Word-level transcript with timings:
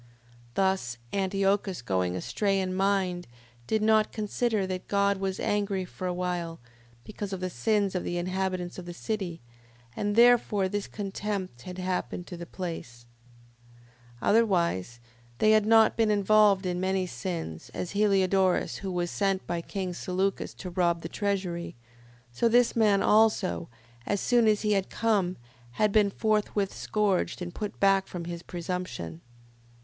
5:17. 0.01 0.07
Thus 0.55 0.97
Antiochus 1.13 1.81
going 1.83 2.15
astray 2.15 2.59
in 2.59 2.73
mind, 2.73 3.27
did 3.67 3.83
not 3.83 4.11
consider 4.11 4.65
that 4.65 4.87
God 4.87 5.17
was 5.17 5.39
angry 5.39 5.85
for 5.85 6.07
a 6.07 6.13
while, 6.15 6.59
because 7.03 7.31
of 7.31 7.39
the 7.39 7.51
sins 7.51 7.93
of 7.93 8.03
the 8.03 8.17
inhabitants 8.17 8.79
of 8.79 8.87
the 8.87 8.95
city: 8.95 9.43
and 9.95 10.15
therefore 10.15 10.67
this 10.67 10.87
contempt 10.87 11.61
had 11.69 11.77
happened 11.77 12.25
to 12.25 12.35
the 12.35 12.47
place: 12.47 13.05
5:18. 14.23 14.27
Otherwise 14.27 14.99
had 15.39 15.39
they 15.39 15.59
not 15.69 15.95
been 15.95 16.09
involved 16.09 16.65
in 16.65 16.79
many 16.79 17.05
sins, 17.05 17.69
as 17.75 17.91
Heliodorus, 17.91 18.77
who 18.77 18.91
was 18.91 19.11
sent 19.11 19.45
by 19.45 19.61
king 19.61 19.93
Seleucus 19.93 20.55
to 20.55 20.71
rob 20.71 21.01
the 21.01 21.09
treasury, 21.09 21.75
so 22.31 22.49
this 22.49 22.75
man 22.75 23.03
also, 23.03 23.69
as 24.07 24.19
soon 24.19 24.47
as 24.47 24.63
he 24.63 24.71
had 24.71 24.89
come, 24.89 25.37
had 25.73 25.91
been 25.91 26.09
forthwith 26.09 26.73
scourged, 26.75 27.39
and 27.39 27.53
put 27.53 27.79
back 27.79 28.07
from 28.07 28.25
his 28.25 28.41
presumption. 28.41 29.21